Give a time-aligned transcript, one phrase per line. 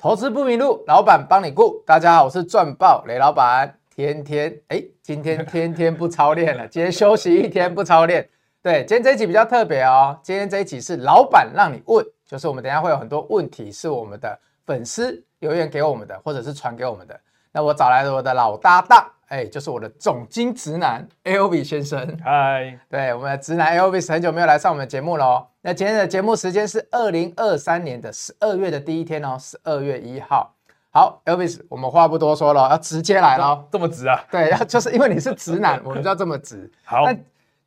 [0.00, 1.82] 投资不迷路，老板帮你顾。
[1.84, 3.80] 大家好，我是赚爆雷老板。
[3.90, 8.30] 天天哎，今天天天不操练了， 今天休息一天不操练。
[8.62, 10.16] 对，今天这一集比较特别哦。
[10.22, 17.20] 今天这一集是老板让你问，就是我们等一下会有很多问题是我们的粉丝留言给我们的，或者是传给我们的。
[17.50, 22.18] 那我找来了我的老搭档，哎，就是我的总经直男 Elvis 先生。
[22.24, 25.46] 嗨，对，我们的直男 Elvis 很久没有来上我们的节目了哦。
[25.60, 30.54] 那今天的节目时间是二零二三年的十二月的第一天哦，十二月一号。
[30.90, 33.68] 好，Elvis，我们话不多说了，要直接来了。
[33.70, 34.24] 这么直啊？
[34.30, 36.70] 对，要就是因为你是直男，我们就要这么直。
[36.82, 37.14] 好，那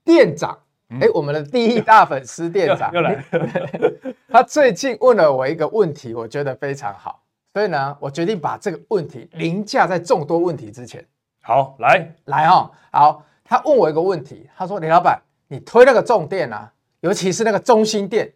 [0.03, 0.57] 店长，
[0.89, 3.23] 哎、嗯，我们的第一大粉丝店长又， 又来了。
[4.27, 7.21] 他最近问了我一个问题，我觉得非常好。
[7.53, 11.05] 所以呢，我决定把这个问题凌驾在众多问题之前。
[11.41, 13.23] 好，来来哦，好。
[13.43, 18.31] 他问我一个问题，他说：“李老板，你推那个重电啊，尤其是那个中心电，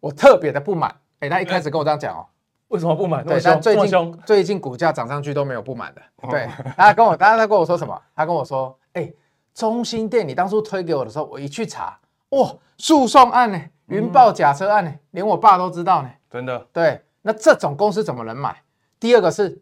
[0.00, 2.24] 我特别的不满。”哎，他一开始跟我这样讲哦，
[2.68, 3.22] 为什么不满？
[3.26, 6.00] 对，但最近最近股价涨上去都没有不满的。
[6.30, 8.00] 对，他跟我，他他跟我说什么？
[8.16, 9.12] 他跟我说：“哎，
[9.52, 11.98] 中心电，你当初推给我的时候，我一去查，
[12.30, 16.66] 哇，诉讼案呢，云豹假车案呢，连我爸都知道呢。”真的？
[16.72, 17.02] 对。
[17.20, 18.62] 那这种公司怎么能买？
[18.98, 19.60] 第二个是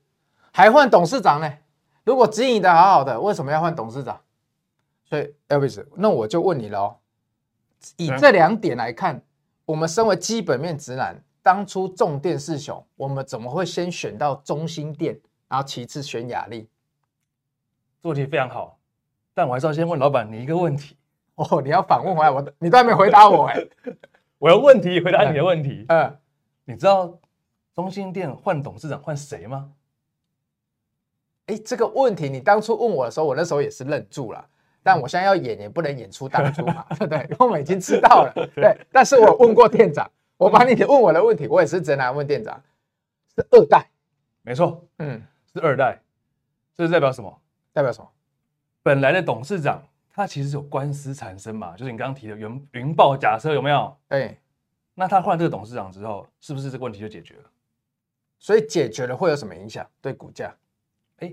[0.52, 1.52] 还换董事长呢？
[2.04, 4.20] 如果经营的好好的，为什么要换董事长？
[5.04, 6.96] 所以，Elvis，那我就问你了哦。
[7.96, 9.22] 以这两点来看，
[9.64, 16.68] 我们身为基本面直男，当初重电四雄，我们怎么会先选到中心电，然后其次选雅力？
[18.00, 18.78] 这问题非常好，
[19.34, 20.96] 但我还是要先问老板你一个问题。
[21.36, 23.56] 哦，你要反问回来，我你都还没回答我哎。
[24.38, 25.84] 我有问题回答你的问题。
[25.88, 26.18] 嗯，嗯
[26.64, 27.18] 你知道？
[27.74, 29.72] 中心电换董事长换谁吗？
[31.52, 34.42] 哎，这个问题你当初问我的时候，我那时候也是愣住了。
[34.82, 37.18] 但我现在要演，也不能演出当初嘛，对不对？
[37.18, 38.32] 因为我们已经知道了。
[38.56, 42.60] 对，但是我问过店长，我把你问我的问题，我也是直男问店长，
[43.36, 43.88] 是二代，
[44.42, 46.00] 没错，嗯，是二代，
[46.74, 47.40] 这是代表什么？
[47.72, 48.08] 代表什么？
[48.82, 49.80] 本来的董事长
[50.12, 53.96] 他其实有官司产生嘛，就是你刚刚提的云云豹假车有没有？
[54.08, 54.36] 对，
[54.94, 57.44] 那他换这个董事长之后，是不是这个问题就解决了？
[58.40, 59.86] 所以解决了会有什么影响？
[60.00, 60.52] 对股价？
[61.18, 61.32] 哎，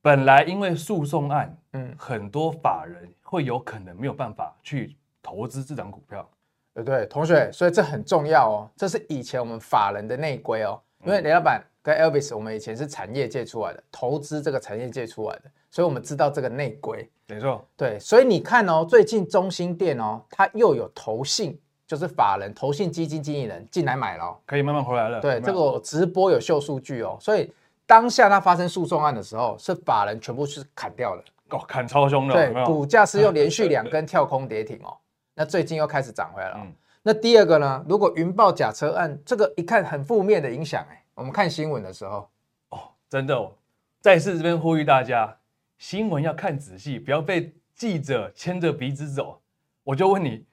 [0.00, 6.28] 本来因为诉讼案，嗯，很多法人会有可能没有办法去投资这张股票，
[6.74, 8.70] 对对，同学，所以这很重要哦。
[8.76, 10.80] 这是以前我们法人的内规哦。
[11.04, 17.08] 因为雷老板跟 Elvis，我们以前是产业界出来的，投资这个产业界出来的，所以我们知道这个内规。
[17.26, 21.58] 没错，对，所以你看哦，最近中心店哦，它又有投信。
[21.84, 25.20] 就是法人、投信基金经理人进来买了，可以慢慢回来了。
[25.20, 27.52] 对，这个直播有秀数据哦，所以
[27.92, 32.32] 当下它发生诉讼案的时候，是法人全部是砍掉了，哦，砍超凶的。
[32.32, 34.96] 对，股价是又连续两根跳空跌停哦，
[35.34, 36.66] 那最近又开始涨回来了。
[37.02, 37.84] 那第二个呢？
[37.86, 42.30] 如果云豹假车案，这个一看很负面的影响，哎，我们看新闻的时候，
[42.70, 42.78] 哦，
[43.10, 43.52] 真的哦，
[44.00, 45.36] 再次这边呼吁大家，
[45.76, 49.38] 新闻要看仔细，不要被记者牵着鼻子走。
[49.84, 50.46] 我就问你。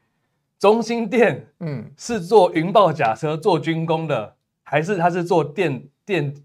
[0.60, 6.36] 中兴电，嗯，是做云豹假车、做军工的，还是他是做电电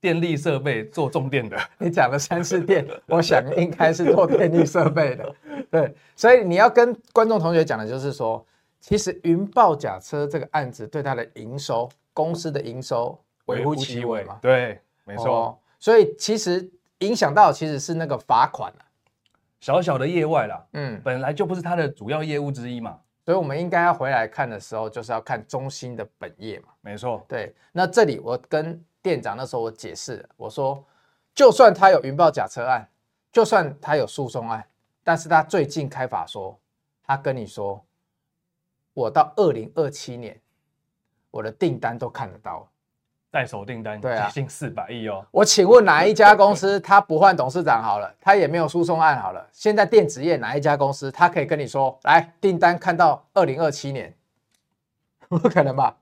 [0.00, 1.56] 电力设备、做重电的？
[1.78, 5.34] 你讲了三次电， 我想应该是做电力设备的。
[5.70, 8.44] 对，所以你要跟观众同学讲的就是说，
[8.80, 14.38] 其实云豹假车这个案子对它的营收、公司的营收微乎其微嘛。
[14.40, 15.58] 对，没错、哦。
[15.78, 16.68] 所以其实
[16.98, 18.82] 影响到其实是那个罚款、啊、
[19.60, 20.64] 小小的业外啦。
[20.72, 22.98] 嗯，本来就不是它的主要业务之一嘛。
[23.26, 26.68] 所以，我们应该要回来看的时候，就是要看中心的本业嘛。
[26.80, 27.54] 没错，对。
[27.70, 30.84] 那这里我跟店长那时候我解释，我说，
[31.34, 32.88] 就算他有云豹假车案，
[33.32, 34.66] 就算他有诉讼案，
[35.02, 36.58] 但是他最近开法说，
[37.06, 37.84] 他跟你说，
[38.92, 40.38] 我到二零二七年，
[41.30, 42.68] 我的订单都看得到。
[43.32, 45.24] 在手订单对啊，接近四百亿哦。
[45.30, 49.48] 我请问哪一家公司他不换董事长好了，他也没有诉讼案好了。
[49.52, 54.12] 现在电子业哪一家公司他可以跟你说，来订单看到二零二七年？
[55.38, 55.96] 不可能吧？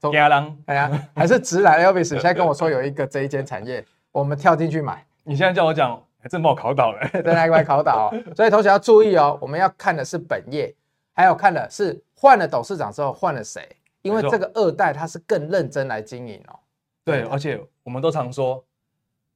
[0.65, 5.05] 哎呀， 还是直男 Elvis 现在跟我说有一个这一间产业， 我们跳进去买。
[5.23, 8.11] 你现在叫我讲，还真把我考倒了，在那一块考倒。
[8.35, 10.75] 所以同学要注意哦，我们要看的是本业，
[11.13, 13.69] 还有看的是换了董事长之后换了谁，
[14.01, 16.59] 因为这个二代他是更认真来经营哦。
[17.05, 18.65] 对，而且我们都常说，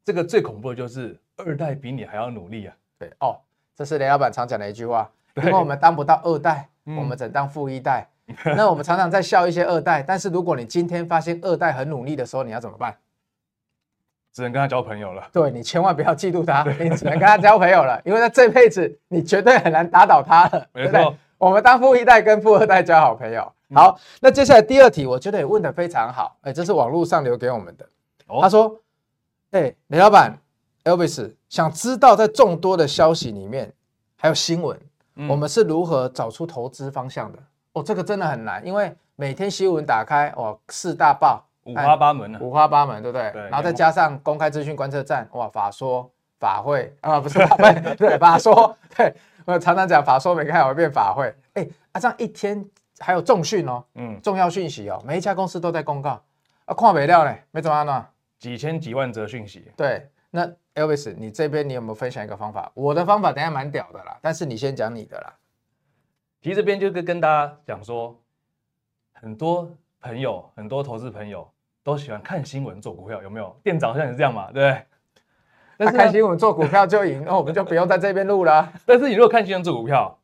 [0.06, 2.74] 这个最恐怖的就是二代比你还要努力啊。
[2.98, 3.38] 对哦，
[3.76, 5.10] 这是雷老板常讲的一句话。
[5.36, 8.08] 因为我们当不到二代，嗯、我们只能当富一代。
[8.56, 12.96] 那我们常常在笑一些二代，但是如果你今天发现二代很努力的时候，你要怎么办？
[14.32, 15.28] 只能跟他交朋友了。
[15.30, 20.66] 对，你千万不要嫉妒他，你只能跟他交朋友了，因为在这辈子你绝对很难打倒他了。
[20.72, 23.52] 没错，对对，我们当富一代跟富二代交好朋友。
[23.74, 26.38] 好，那接下来第二题，我觉得也问得非常好。
[26.42, 27.86] 哎，这是网络上留给我们的。
[28.40, 28.80] 他说
[29.52, 30.38] ：“哎，雷老板
[30.84, 33.70] ，Elvis 想知道在众多的消息里面，
[34.16, 34.78] 还有新闻，
[35.16, 37.38] 嗯、我们是如何找出投资方向的？
[37.72, 43.30] 哦，这个真的很难，因为每天新闻打开，哦，四大报五花八门、啊、五花八门，对不对？
[43.32, 49.14] 对，然后再加上公开资讯观测站，哇，法说法会啊，不是 法会，对，法说，对，
[49.44, 52.64] 我常常讲法说没开会变法会，哎，啊，这样一天
[52.98, 56.20] 还有重讯哦，嗯，重要讯息哦，每一家公司都在公告，
[56.64, 58.06] 啊，看没料呢，没怎么样呢。
[58.38, 62.70] 几千几万则讯息，对，那 Elvis，你这边你有没有分享一个方法？
[62.74, 65.32] 我的方法等下蛮屌的啦，但是你先讲你的啦。
[66.42, 68.20] 其实这边就跟跟大家讲说，
[69.12, 71.48] 很多朋友，很多投资朋友
[71.82, 73.56] 都喜欢看新闻做股票，有没有？
[73.62, 74.82] 店长好像也是这样嘛，对不对？
[75.78, 78.72] 但是、啊、看新闻做股票就赢，那我们就不用在这边录了。
[78.84, 80.18] 但是你如果看新闻做股票，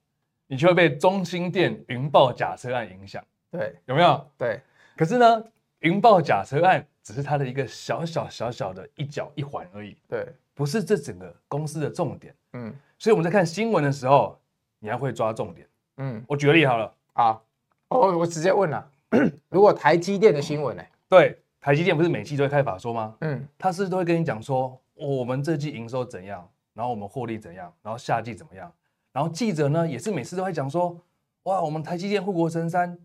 [0.49, 4.31] 你就会被中心店云爆假车案影响，对，有没有？
[4.37, 4.61] 对。
[4.97, 5.45] 可是呢，
[5.79, 6.87] 云爆假车案。
[7.01, 14.39] 只是它的一个小小小小的一角一环而已，对，不是这整个公司的重点，嗯，所以我们在看新闻的时候，
[14.79, 15.67] 你还会抓重点，
[15.99, 17.45] 嗯，我举个例好了，好，
[17.89, 18.91] 哦，我直接问了，
[19.51, 20.83] 如果台积电的新闻呢？
[21.09, 23.15] 对，台积电不是每期都会开法说吗？
[23.21, 28.73] 嗯，他是都会跟你讲说，哦，我们这季营收怎样，然后我们获利怎样，然后下季怎么样，
[29.13, 30.99] 然后记者呢也是每次都会讲说，
[31.45, 32.99] 哇，我们台积电护国神山。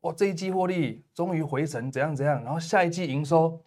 [0.00, 2.44] 哇，这一季获利终于回神，怎样怎样？
[2.44, 3.58] 然后下一季营收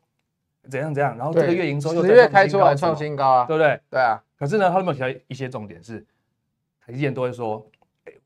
[0.70, 1.18] 怎样怎样？
[1.18, 3.82] 然后这个月营收又十月开出来创新高啊，对不对？
[3.90, 4.22] 对啊。
[4.38, 6.06] 可是呢，他们提到一些重点是，
[6.86, 7.77] 台积电都会说，哎，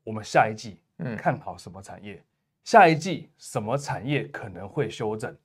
[0.04, 0.78] 我们下一季
[1.16, 2.14] 看好什么产业？
[2.14, 2.24] 嗯、
[2.64, 5.36] 下一季什么产业可能会修正？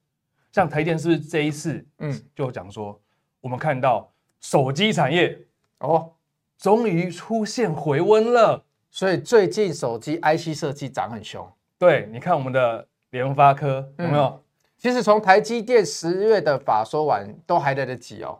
[0.51, 2.99] 像台积电是不是这一次，嗯，就讲说，
[3.41, 5.37] 我们看到手机产业
[5.79, 6.13] 哦，
[6.57, 11.47] 终于出现回温了，所以最近手机 IC 设计涨很凶。
[11.77, 14.23] 对，你看我们的联发科有没有？
[14.23, 14.43] 嗯、
[14.77, 18.39] 其实从台积电十月的法说完都还来得及哦。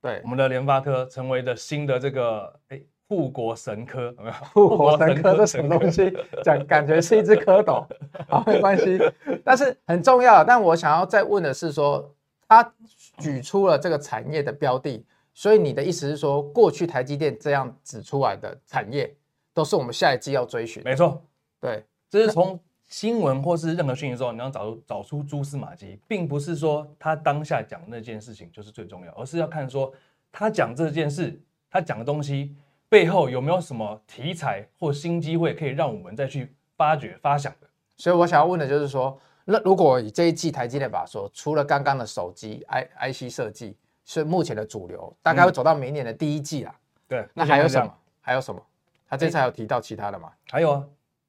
[0.00, 4.32] 对，我们的联发科成为了新的这个哎护国神科，有没有？
[4.52, 6.12] 护国神科是什么东西？
[6.44, 7.84] 讲感觉是一只蝌蚪，
[8.28, 9.00] 好，没关系。
[9.44, 10.44] 但是很重要。
[10.44, 12.14] 但我想要再问的是说，
[12.46, 12.72] 他
[13.16, 19.12] 举出了这个产业的标的，所以你的意思是说，过去台积电这样指出来的产业，
[19.54, 20.82] 都是我们下一季要追寻？
[20.84, 21.22] 没错，
[21.60, 22.60] 对，这是从。
[22.90, 29.92] 新闻或是任何讯息之后，你要找出找出蛛丝马迹，并不是说他当下讲那件事情就是最重要，而是要看说
[30.32, 31.38] 他讲这件事，
[31.70, 32.56] 他讲的东西
[32.88, 37.68] 背后有没有什么题材或新机会可以让我们再去发掘发想的。
[37.96, 46.74] 所以我想要问的就是说，那如果以这一季台积电法说，除了刚刚的手机 I IC 设计是目前的主流，大概会走到明年的第一季啦。
[47.06, 47.94] 对，那还有什么？
[48.20, 48.62] 还有什么？
[49.08, 50.32] 他这次还有提到其他的吗？
[50.50, 50.84] 还有啊。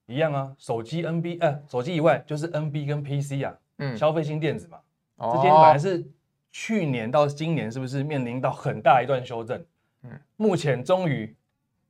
[0.06, 4.80] 一样啊，手机 NB，呃，手机以外就是 NB 跟 PC 啊，嗯，消费性电子嘛，
[5.18, 6.04] 哦，这些本来是
[6.52, 9.64] 去年到今年是不是面临到很大一段修正？
[10.02, 11.36] 嗯，目前终于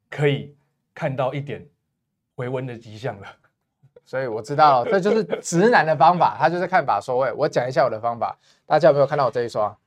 [0.10, 0.56] 可以
[0.94, 1.68] 看到一点
[2.36, 3.28] 回温的迹象了。
[4.04, 7.32] 所以我知道了， 这就是直男的方法，他就是看法说位。
[7.34, 9.78] 我讲一下我的方法，大家有没有看到我这一双？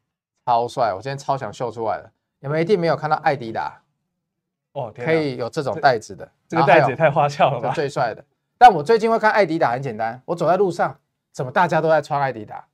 [0.47, 2.11] 超帅，我今天超想秀出来了。
[2.41, 3.81] 你们一定没有看到艾迪达。
[4.73, 7.73] 哦，可以有这种袋子的，这个袋子也太花俏了吧！
[7.75, 8.25] 最帅的。
[8.57, 10.99] 但我最近会看艾迪达，很简单，我走在路上，
[11.33, 12.65] 怎么大家都在穿艾迪达？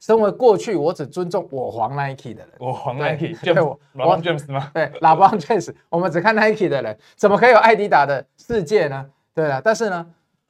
[0.00, 4.70] 身为过去我只尊重我黄 Nike 的人，我黄 Nike，对我老黄 James 吗？
[4.72, 9.10] 对，老黄 James，我们只看 Nike 的人，怎么可以有艾迪达的世界呢？
[9.34, 10.06] 对了，但是呢，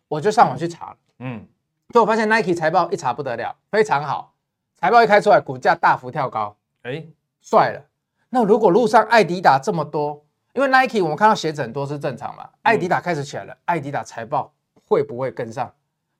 [0.09, 1.47] 我就上网去查了，嗯，
[1.93, 4.35] 所以我发现 Nike 财报一查不得了，非常好，
[4.77, 7.07] 财报一开出来，股价大幅跳高，哎，
[7.41, 7.83] 帅了。
[8.31, 10.25] 那如果路上艾迪达这么多？
[10.53, 14.53] 因为 Nike 我们看到鞋子很多是正常嘛，艾迪达开始起来了，艾迪达财报
[14.87, 15.73] 会不会跟上？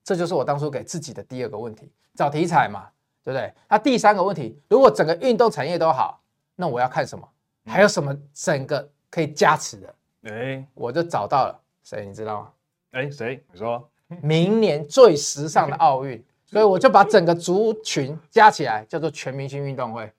[0.05, 2.87] 这就是我当初给自己的第二个问题，找题材嘛，
[3.29, 3.53] 对不对？
[3.69, 6.19] 那第三个问题，如果整个运动产业都好，
[6.57, 7.29] 那我要看什么？
[7.67, 9.95] 还有什么整个可以加持的？
[10.23, 12.49] 哎，我就找到了，谁你知道吗？
[12.93, 13.45] 哎，谁？
[13.53, 13.87] 你说
[14.23, 20.11] 明年最时尚的奥运，所以我就把整个族群加起来叫做全明星运动会。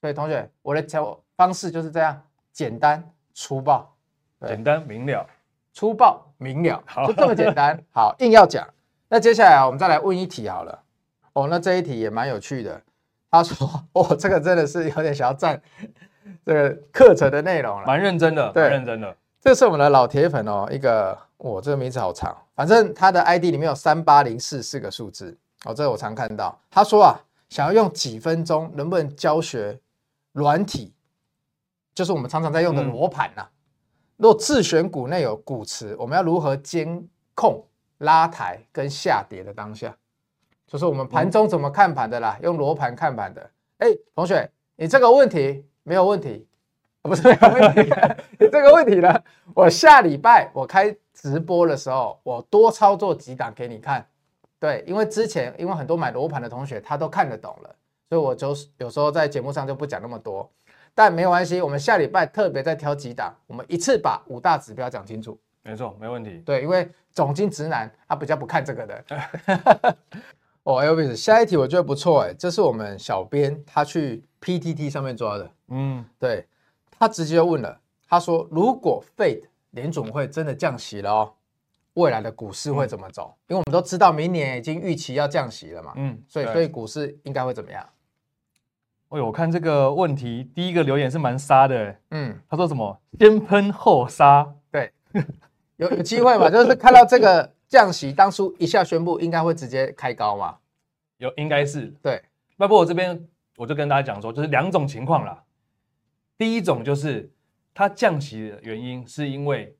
[0.00, 2.18] 所以同学，我的教方式就是这样
[2.50, 3.06] 简单。
[3.34, 3.94] 粗暴，
[4.46, 5.28] 简单明了，
[5.74, 7.78] 粗暴明了，好，就这么简单。
[7.92, 8.66] 好，硬要讲，
[9.08, 10.82] 那接下来我们再来问一题好了。
[11.38, 12.82] 哦，那这一题也蛮有趣的。
[13.30, 15.60] 他说：“哦，这个真的是有点想要占
[16.44, 19.16] 这个课程的内容了，蛮认真的，对，认真的。
[19.40, 25.36] 这是我们的老铁粉哦，一个，哦，这个名字好长，反正他的 ID 里面有三八零四四个数字。
[25.64, 26.58] 哦，这个我常看到。
[26.70, 29.78] 他说啊，想要用几分钟，能不能教学
[30.32, 30.92] 软体？”
[31.94, 33.46] 就是我们常常在用的罗盘呐。
[34.16, 37.64] 若自选股内有股池，我们要如何监控
[37.98, 39.94] 拉抬跟下跌的当下？
[40.68, 42.38] 就是我们盘中怎么看盘的啦？
[42.42, 43.50] 用罗盘看盘的。
[43.78, 46.46] 哎，同学，你这个问题没有问题，
[47.00, 47.80] 不是没有问题，
[48.38, 49.22] 你这个问题呢，
[49.54, 54.06] 我下礼拜我开直播的时候，我多操作几档给你看。
[54.60, 57.74] 对，因为之前因为很多买罗盘的同学他都看得懂了，
[58.10, 60.50] 所以我就有时候在节目上就不讲那么多。
[60.94, 65.38] 但没有关系，我们下礼拜特别再挑几档，我们一次把五大指标讲清楚。
[65.62, 66.42] 没错，没问题。
[66.44, 69.04] 对，因为总经直男他比较不看这个的。
[70.64, 75.50] 哦，Elvis，下一题我觉得不错哎，这是我们小编他去 PTT 上面抓的。
[75.68, 76.46] 嗯，对，
[76.90, 81.32] 他直接问了，他说如果 Fed 联总会真的降息了哦，
[81.94, 83.34] 未来的股市会怎么走？
[83.34, 85.94] 嗯、因为我们都知道明年已经预期要降息了嘛。
[85.96, 87.82] 嗯，所以所以股市应该会怎么样？
[89.08, 91.96] 哎呦，我看这个问题第一个留言是蛮杀的。
[92.10, 93.00] 嗯，他说什么？
[93.18, 94.54] 先喷后杀？
[94.70, 94.92] 对，
[95.76, 96.50] 有有机会嘛？
[96.50, 97.54] 就是看到这个。
[97.68, 100.58] 降息当初一下宣布，应该会直接开高嘛？
[101.18, 102.22] 有，应该是对。
[102.56, 105.44] 那不过我这边我就跟大家讲说，就是两种情况啦。
[106.36, 107.30] 第一种就是
[107.74, 109.76] 它降息的原因，是因为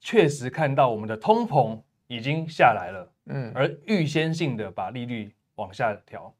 [0.00, 6.34] 确实看到我们的通膨已经下来了，嗯，而预先性的把利率往下调。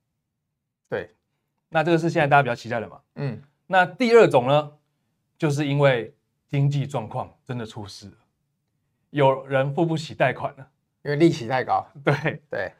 [0.88, 1.10] 对，
[1.68, 3.00] 那这个是现在大家比较期待的嘛？
[3.16, 3.42] 嗯。
[3.66, 4.72] 那第二种呢，
[5.38, 6.14] 就是因为
[6.46, 8.16] 经济状况真的出事了，
[9.10, 10.68] 有人付不起贷款了。
[11.02, 12.72] 因为利息太高，对对，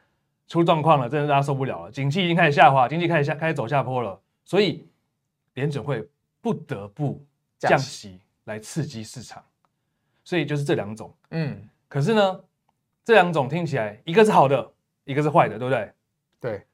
[0.47, 1.91] 出状况了，真的大家受不了了。
[1.91, 4.87] 景气已经开始下滑，经济开始下开始走下坡了，所以
[5.55, 6.07] 联准会
[6.41, 7.25] 不得不
[7.59, 9.43] 降息来刺激市场。
[10.23, 11.69] 所以就是这两种，嗯。
[11.89, 12.43] 可是呢，
[13.03, 14.71] 这两种听起来一个是好的，
[15.03, 15.91] 一个是坏的，对不对？
[16.39, 16.65] 对。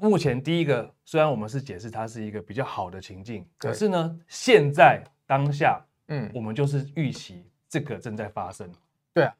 [0.00, 8.72] 目前第一个虽然我们是解释它是一个比较好的情境，可是呢，现在当下，嗯，我们就是预期这个正在发生。
[9.12, 9.34] 对啊。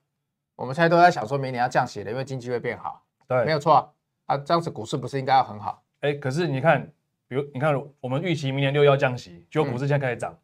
[0.59, 3.01] 我们现在都在想，说明年要降息了，因为经济会变好。
[3.29, 3.89] 对，没有错啊。
[4.27, 5.81] 啊，这样子股市不是应该要很好？
[6.01, 6.85] 哎，可是你看，
[7.29, 10.37] 比如你看，我们预期明年六月要降息，结果股市现在开始涨。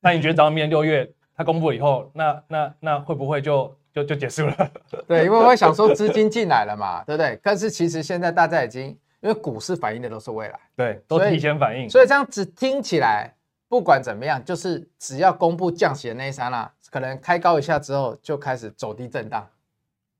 [0.00, 4.70] 那、嗯、你觉得涨到明年六月它公布了以后，那那那会不会就就就结束了？
[5.06, 7.38] 对，因为我会想说资金进来了嘛，对不对？
[7.42, 8.86] 但是其实现在大家已经，
[9.20, 11.90] 因为股市反映的都是未来，对，都提前反应。
[11.90, 13.34] 所以这样子听起来，
[13.68, 19.46] 不管怎么样，就是只要公布降息的那一刹那，可能开高一下之后，就开始走低震荡。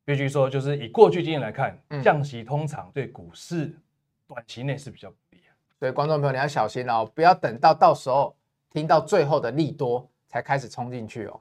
[0.08, 3.76] 必须说，就是以过去经验来看，降息通常对股市
[4.26, 5.44] 短期内是比较不利的。
[5.78, 8.34] 所以观众朋友你要小心哦，不要等到到时候
[8.70, 11.38] 听到最后的利多才开始冲进去哦。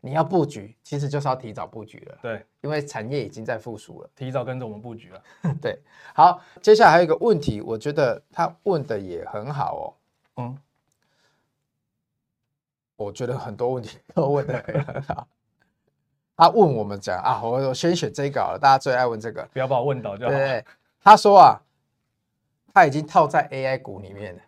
[0.00, 2.18] 你要布局，其实就是要提早布局了。
[2.22, 5.22] 对，因为产业已经在复苏了，提早跟着我们布局了。
[5.60, 5.78] 对，
[6.14, 10.42] 好，接下来还有一个问题，我觉得他问的也很好哦。
[10.42, 10.58] 嗯，
[12.96, 15.28] 我觉得很多问题都问的很好。
[16.36, 20.30] 他问我们讲啊，我我先选这个好了，大家最爱问这个，不要把我问倒就好。
[20.30, 20.64] 对，
[21.02, 21.60] 他说啊，
[22.74, 24.42] 他已经套在 AI 股里面了，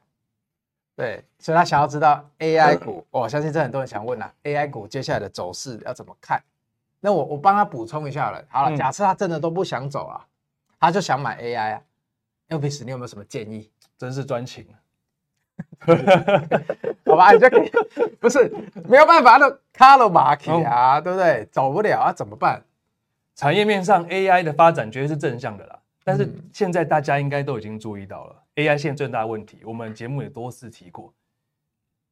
[0.94, 6.42] 对，所以他想要知道 AI 股，我 相信这很多人想问啊，AI 股接下来的走势要怎么看？
[7.00, 8.44] 那我我帮他补充一下了。
[8.48, 10.26] 好了，假设他真的都不想走啊，
[10.78, 11.80] 他就想买 AI 啊
[12.48, 13.70] ，Elvis，你有没有什么建议？
[13.96, 14.66] 真是专情。
[17.06, 17.70] 好吧，你就可以
[18.20, 18.52] 不是
[18.88, 21.46] 没有办法的卡了马克啊，对不对？
[21.50, 22.62] 走不了啊，怎么办？
[23.34, 31.14] 产业面上 AI 的发展绝对是正向的啦，但是现在大家应该都已经注意到了、嗯、AI 现在最大的问题，我们节目也多次提过，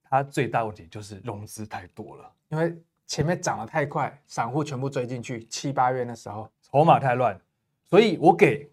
[0.08, 2.74] 它最大问题就是融资太多了，因为
[3.06, 7.38] 前面涨得太快，散户全部追进去，七八月那时候筹码太乱，
[7.84, 8.70] 所以我给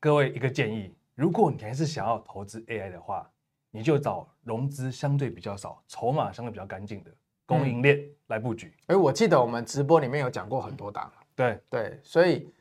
[0.00, 3.30] 各位一个建议，如果你还是想要投资 AI 的话。
[3.70, 7.10] 你就找融资相对比较少、筹码相对比较干净的
[7.46, 8.74] 供应链来布局。
[8.86, 11.12] 哎、嗯，我记得我们直播里面有讲过很多档。
[11.34, 12.52] 对对，所以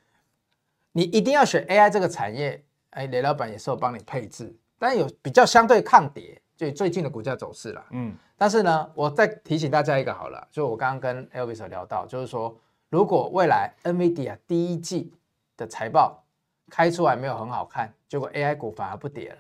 [0.91, 2.63] 你一定要选 AI 这个产业。
[2.91, 7.85] 哎，雷老板也是有帮你配置，但有比较相对抗跌，就最近的股价走势啦。
[7.91, 15.13] 嗯，但是呢，我再提醒大家一个好了，就我刚刚跟 Elvis 聊到，就是说，如果未来 NVIDIA 第一季
[15.55, 16.23] 的财报
[16.67, 19.37] 开出来没有很好看，结果 AI 股反而不跌了。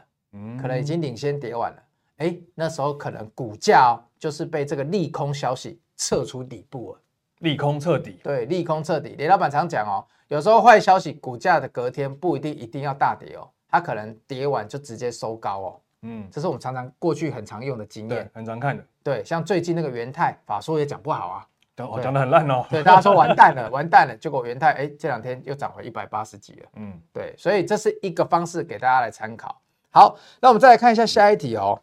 [0.61, 1.83] 可能已经领先跌完了，
[2.17, 6.99] 哎，那时候可能股价哦，就是被这个利空消息撤出底部了，
[7.39, 8.19] 利空彻底。
[8.23, 9.15] 对，利空彻底。
[9.17, 15.81] 李老板常讲哦，有时候坏消息，股价的隔天不一定一定要大跌哦，它可能跌完就直接收高哦。
[16.01, 18.83] 嗯，这是我们常常过去很常用的经验，很常看的。
[19.03, 22.65] 对，像最近那个元泰法说也讲不好啊，讲讲的很烂哦。
[22.69, 26.69] 对，大家说完蛋了， 完蛋了，结果元泰哎这两天又涨回一百八十几了。
[26.75, 29.59] 嗯，对，所以这是一个方式给大家来参考。
[29.91, 31.81] 好，那我们再来看一下下一题哦。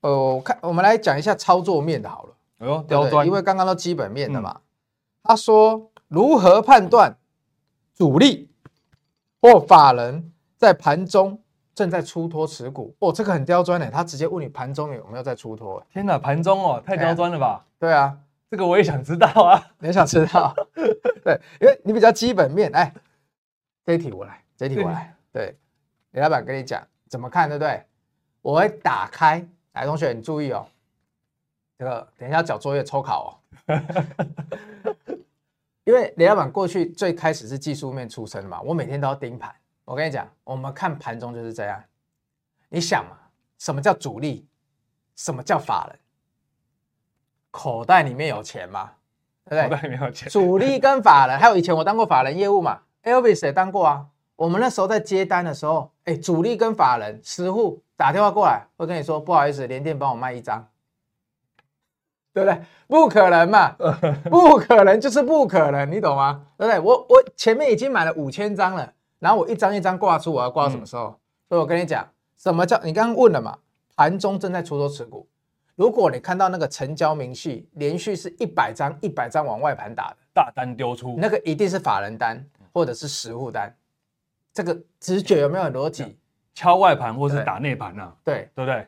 [0.00, 2.34] 呃，我看我们来讲一下操作面的好了。
[2.58, 4.52] 哎呦，刁钻，因为刚刚都基本面的嘛。
[4.56, 4.62] 嗯、
[5.22, 7.16] 他说如何判断
[7.94, 8.50] 主力
[9.40, 11.42] 或法人在盘中
[11.74, 15.82] 正在出脱持股哦，这个很刁钻的，他直接问你盘中有没有在出脱？
[15.90, 17.64] 天哪，盘中哦，太刁钻了吧？
[17.78, 18.18] 对啊，
[18.50, 20.54] 这个我也想知道啊，你也想知道？
[21.24, 22.92] 对，因为你比较基本面，哎，
[23.86, 25.56] 这一题我来，这一题我来，对，
[26.10, 27.84] 李老板跟你讲怎么看，对不对？
[28.40, 30.66] 我会打开，来，同学你注意哦，
[31.76, 33.76] 这个等一下交作业抽考哦，
[35.84, 39.54] 因为李老板过去最开始是技术面出身的嘛，我每天都要盯盘。
[39.84, 41.82] 我跟你讲，我们看盘中就是这样。
[42.68, 43.18] 你想嘛，
[43.58, 44.46] 什么叫主力？
[45.16, 45.98] 什么叫法人？
[47.50, 48.92] 口袋里面有钱嘛？
[49.44, 49.76] 对不对？
[49.76, 50.28] 口袋里面有钱。
[50.28, 54.06] 主力跟法人，还有以前我当过法人业务嘛，Elvis 也当过啊。
[54.40, 60.66] 我们那时候在接单的时候，哎，主力跟法人实户打电话过来，会跟你说不好意思，联电帮我卖一张，
[62.32, 62.62] 对不对？
[62.86, 63.72] 不可能嘛，
[64.30, 66.46] 不可能就是不可能，你懂吗？
[66.56, 66.80] 对不对？
[66.80, 68.90] 我我前面已经买了五千张了。
[69.18, 71.08] 然后我一张一张挂出，我要挂到什么时候？
[71.08, 71.16] 嗯、
[71.50, 73.58] 所以我跟你讲，什么叫你刚刚问了嘛？
[73.94, 75.28] 盘中正在出脱持股，
[75.74, 82.42] 如果你看到那个成交明细连续是一百张一百张往外盘打的大单丢出，那个一定是法人单
[82.72, 83.76] 或者是实户单。
[84.62, 86.18] 这个直觉有没有很逻辑？
[86.54, 88.12] 敲外盘或是打内盘呢？
[88.24, 88.86] 对对不对？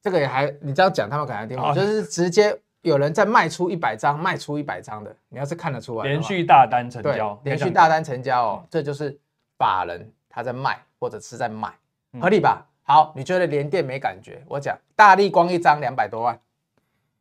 [0.00, 9.18] 这个也还你这样讲，他们可能听不懂，就是直接有人在卖出一百张，卖出一百张的，你要是看得出来，连续大单成交，连续大单成交哦，这就是。
[9.58, 11.72] 法人他在卖或者是在买，
[12.20, 12.66] 合理吧？
[12.82, 14.42] 好，你觉得联电没感觉？
[14.48, 16.36] 我讲大立光一张两百多万，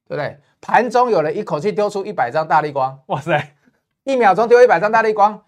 [0.08, 0.40] 对不对？
[0.60, 3.54] 盘中有人一口气丢出一百张大立光，哇塞，
[4.06, 5.44] 一秒钟丢一百张大立光，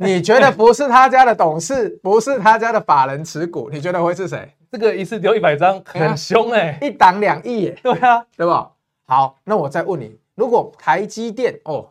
[0.06, 4.48] 你觉得不是他家的董事， 不是他家的法人持股，你觉得会是谁？
[4.72, 8.70] 这个一次丢一百张很凶哎， 一档两亿耶，对啊，对吧？
[9.04, 11.90] 好，那我再问你，如果台积电哦。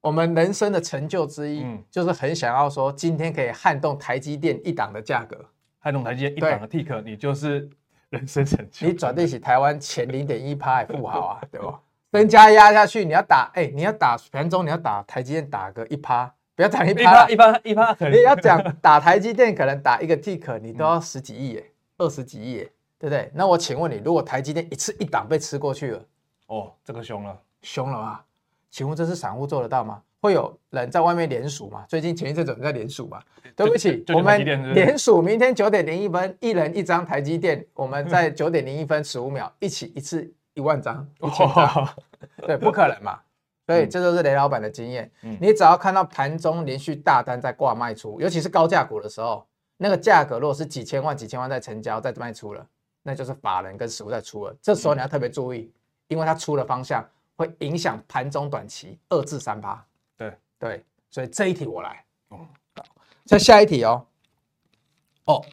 [0.00, 5.34] 我们人生的成就之一，嗯，就是很想要说，今天可以撼动台积电一档的价格，
[5.78, 7.66] 撼动台积电一档的 tick，你就是
[8.10, 8.86] 人生成就。
[8.86, 11.80] 你转对起台湾前零点一趴富豪啊，对吧？
[12.12, 23.30] 身家压下去，你要打，哎，你要打盘中，你要打台积电打个一趴，不要讲一趴，一趴一趴，你要讲 打台积电，可能打一个 tick，你都要十几亿耶，二十几亿耶，对不对？
[23.34, 26.04] 那我请问你，如果台积电一次一档被吃过去了，
[26.46, 28.24] 哦，这个凶了，凶了吧？
[28.70, 30.00] 请问这是散户做得到吗？
[30.20, 31.84] 会有人在外面连署吗？
[31.88, 33.20] 最近前一阵子在连署吗？
[33.56, 41.88] 对不起，我们连署，明天九点零一分，一人一张台积电，我们在 九点零一分十五秒一起一次一万张，一千张，
[42.46, 43.18] 对，不可能嘛。
[43.66, 45.10] 所以这就是雷老板的经验。
[45.40, 49.46] 你只要看到盘中连续大单在挂卖出，尤其是高价股的时候，
[49.76, 52.66] 那个价格如果是几千万、几千万在成交、在卖出了，
[53.02, 54.56] 那就是法人跟实物在出了。
[54.62, 55.72] 这时候你要特别注意，
[56.08, 57.04] 因为它出的方向。
[57.36, 59.84] 会影响盘中短期二至三趴，
[60.16, 62.46] 对对，所以这一题我来，哦，
[63.24, 64.06] 再下一题哦，
[65.24, 65.44] 哦，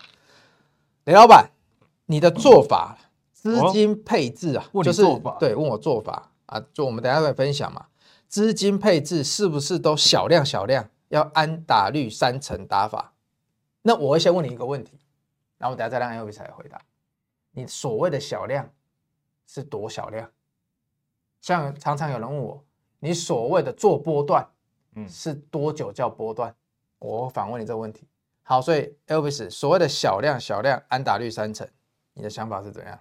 [1.06, 1.50] 雷老板，
[2.06, 2.96] 你的做法，
[3.34, 5.02] 资金配置啊，就是
[5.40, 7.88] 对，问我做法啊，就我们等下再分享嘛，
[8.32, 13.14] 资金配置是不是都小量小量，要安打率三成打法？
[13.82, 14.98] 那我会先问你一个问题，
[15.58, 16.82] 然后我等下再让 Elvis 来回答，
[17.52, 18.72] 你所谓的小量
[19.46, 20.32] 是多小量？
[21.42, 22.64] 像常常有人问我，
[23.00, 24.48] 你所谓的做波段，
[24.96, 26.56] 嗯，是多久叫波段？
[27.00, 28.08] 我反问你这个问题。
[28.44, 31.68] 好，所以 Elvis 所谓的小量小量安打率三成，
[32.14, 32.98] 你的想法是怎样？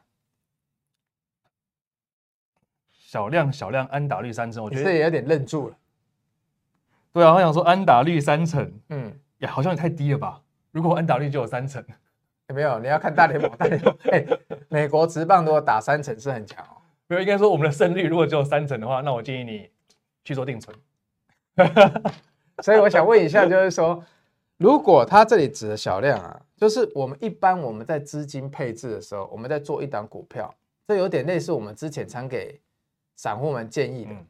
[3.11, 5.77] 小量小量安打率三成，我觉得这也有点愣住了。
[7.13, 10.41] 对啊，我想说安打率三成，嗯，呀，好像也太低了吧？
[10.71, 11.85] 如果安打率就有三成，
[12.47, 14.25] 有没有，你要看大联盟，大联盟，哎，
[14.69, 16.79] 美国职棒如果打三成是很强哦。
[17.09, 19.69] 没有，应该说我们的胜率如果只有三成的话，那我建议你
[20.23, 20.77] 去做定存。
[22.63, 24.05] 所以我想问一下，就是说，
[24.57, 30.55] 如果他这里指的小量啊，就是我们一般我们在资金配置的时候，我们在做一档股票，
[30.87, 32.61] 这有点类似我们之前常给
[33.21, 34.13] 散户们建议的。
[34.13, 34.27] 嗯、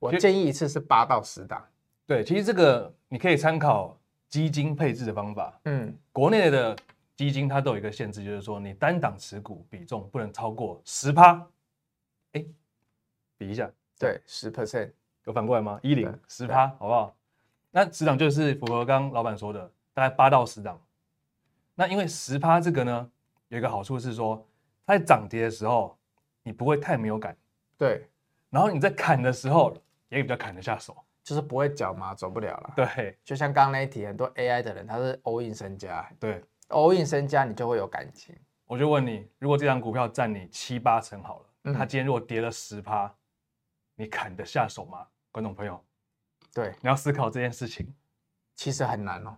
[0.00, 1.64] 我建议一次是八到十档。
[2.04, 3.96] 对，其实这个你可以参考
[4.28, 5.56] 基金配置的方法。
[5.66, 6.76] 嗯，国内的
[7.14, 11.46] 基金它都有一个限制，就是说你单档持股比重不能超过十趴。
[12.32, 12.44] 哎，
[13.38, 13.70] 比一下，
[14.00, 14.90] 对，十 percent
[15.26, 15.78] 有反过来吗？
[15.80, 17.14] 一零十趴，好不好？
[17.70, 20.76] 那十档就是符合刚刚老板说的，大概八到十档。
[21.76, 23.10] 那因为十趴这个呢，
[23.46, 24.44] 有一个好处是说，
[24.84, 25.96] 它在涨跌的时候，
[26.42, 27.36] 你不会太没有感。
[27.78, 28.08] 对，
[28.54, 29.76] 然后你在砍的时候，
[30.10, 32.72] 也比较砍得下手，就是不会脚麻走不了了。
[32.76, 38.32] 对，就像刚刚那一题，很多 AI 的人他是 all in 身家，对，all in 身家你就会有感情。
[38.66, 41.72] 我就问你，如果这张股票占你七八成好了。
[41.72, 43.12] 它今天如果跌了十趴，
[43.96, 45.04] 你砍得下手吗？
[45.32, 45.82] 观众朋友，
[46.52, 47.92] 对，你要思考这件事情，
[48.54, 49.36] 其实很难哦，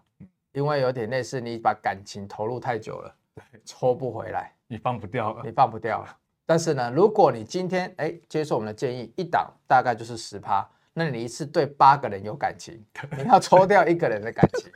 [0.52, 3.16] 因为有点类似你把感情投入太久了，
[3.64, 6.18] 抽不回来，你放不掉了，你放不掉了。
[6.46, 12.80] 但是呢，如果你今天哎接受我们的建议，一档大概就是十趴，那你一次对八个人有感情，
[13.18, 14.70] 你要抽掉一个人的感情，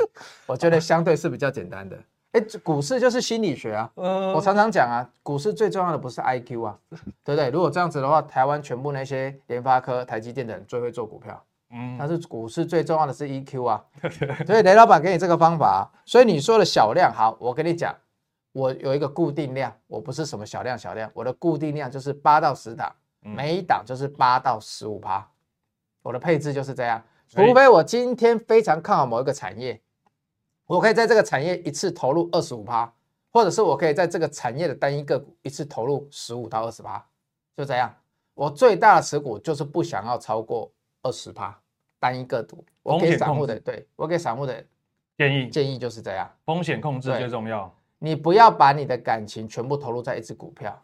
[0.47, 1.97] 我觉得相对是比较简单的。
[2.33, 6.79] 哎，股市就是心理学啊，嗯、我常常讲啊，股市最重要的不是 IQ 啊，
[7.25, 7.51] 对不对？
[7.51, 11.43] 如果这样子的话，台湾全部那些联发科、台积电的人最会做股票。
[11.73, 13.85] 嗯，但是股市最重要的是 EQ 啊，
[14.47, 17.95] 所以雷老板给你这个方法，所以你说的小量好，我跟你讲，
[18.53, 25.29] 我有一个固定量，我不是什么小量小量，我的固定量就是八到十档，每一档就是八到十五趴，
[26.03, 29.81] 我的配置就是这样，除非我今天非常看好某一个产业，
[30.67, 32.93] 我可以在这个产业一次投入二十五趴，
[33.31, 37.05] 或者是我可以在这个产业的单一个股一次投入十五到二十趴，
[37.57, 37.95] 就这样，
[38.35, 40.71] 我最大的持股就是不想要超过。
[41.03, 41.59] 二十趴
[41.99, 44.63] 单一个股，我给散户的，对，我给散户的
[45.17, 47.75] 建议建议就是这样，风险控制最重要。
[48.03, 50.83] 你不要把你的感情全部投入在一只股票，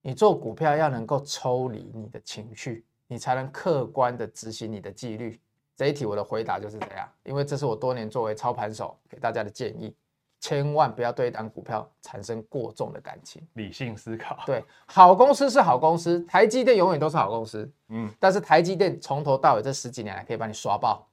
[0.00, 5.38] 你做股票要能够抽离你的情绪，你才能客观的执行你的纪律。
[5.76, 9.94] 这一题我的回答就是这样，因为这是我多年作为操盘手给大家的建议。
[10.40, 14.38] 千万不要对一档股票产生过重的感情，理性思考。
[14.46, 17.68] 对，好公司是好公司，台积电永远都是好公司。
[17.88, 21.04] 嗯，但是台积电从头到尾这十几年来可以把你刷爆，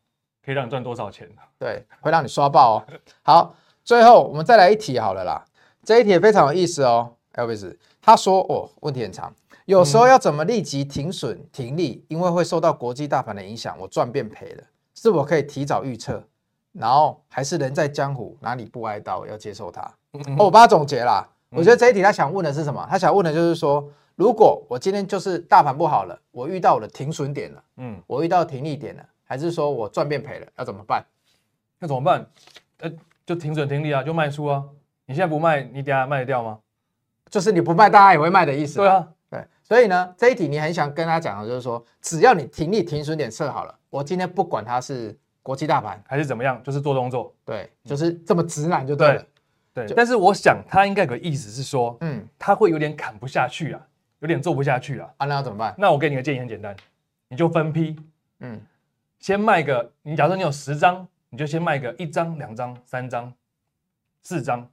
[0.43, 1.28] 可以让你赚多少钱？
[1.58, 2.88] 对，会让你刷爆哦。
[3.24, 5.45] 好，最后我们再来一题好了啦，
[5.84, 7.13] 这一题也非常有意思哦。
[7.36, 9.32] Elvis 他说哦，问题很长，
[9.65, 12.04] 有时候要怎么立即停损停利？
[12.08, 14.63] 因为会受到国际大盘的影响，我赚变赔了，
[14.95, 16.24] 是否可以提早预测？
[16.71, 19.82] 然后还是人在江湖，哪里不挨刀，要接受它。
[20.38, 21.24] 哦，我把它总结啦。
[21.52, 22.86] 我觉得这一题他想问的是什么？
[22.89, 31.06] 他想问的就是说，如果我今天就是大盘不好了，我遇到我的停损点了，嗯，我遇到停利点了，还是说我赚变赔了，要怎么办？
[31.78, 32.26] 那怎么办？
[32.80, 32.91] 呃，
[33.26, 34.64] 就停损停利啊，就卖出啊。
[35.06, 36.60] 你现在不卖，你等下卖得掉吗？
[37.30, 38.78] 就是你不卖，大家也会卖的意思。
[38.78, 39.44] 对啊，对。
[39.64, 45.18] 所以呢，这一题你很想跟他讲的就是说，只要你停利停损点设好了，我今天不管它是。
[45.46, 49.26] 国际大盘还是怎么样，就是做动作，对，就是这么直男就对了，
[49.76, 49.86] 对。
[49.86, 53.80] 对，但是我想他应该有个意思是说，嗯，他会有点砍不下去啊，
[54.22, 55.76] 有点做不下去啊，啊，那要怎么办？
[55.78, 56.76] 那我给你个建议很简单，
[57.28, 57.96] 你就分批，
[58.40, 58.60] 嗯，
[59.20, 63.34] 先卖个，你假设你有十张，你就先卖个一张、两张、三张、
[64.22, 64.68] 四张，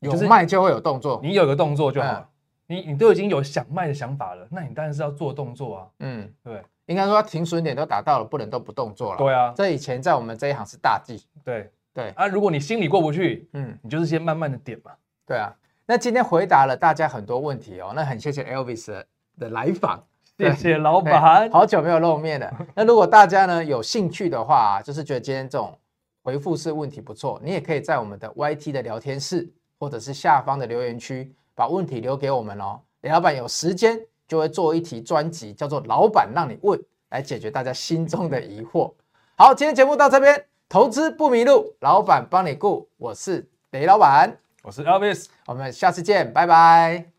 [0.00, 2.28] 有卖就会有动作，你有个动作就好了，
[2.66, 6.62] 你你都已经有想卖的想法了，那你当然是要做动作啊，嗯，对。
[6.86, 9.18] 应该说，停损点都达到了，不能都不动作了。
[9.18, 11.20] 对啊，这以前在我们这一行是大忌。
[11.44, 14.92] 对对啊，如果你心里过不去，嗯，你就是先慢慢的点嘛。
[15.26, 15.52] 对啊，
[15.84, 19.04] 那今天回答了大家很多问题哦，那很谢谢 Elvis
[19.36, 20.00] 的来访，
[20.52, 22.52] 谢谢老板，好久没有露面了。
[22.74, 25.76] 那如果大家呢有兴趣的话，就是觉得今天这种
[26.22, 32.80] 回复式问题不错，你也可以在我们的 YT 的聊天室或者是下方的留言区把问题留给我们哦。
[33.00, 34.00] 李老板有时间。
[34.28, 36.76] 就会做一题专辑，叫做“老板让你问”，
[37.10, 38.92] 来解决大家心中的疑惑。
[39.38, 42.88] 好，今天节目到这边，投资不迷路，老板帮你顾。
[42.96, 47.15] 我是雷老板，我是 Elvis，我们下次见，拜拜。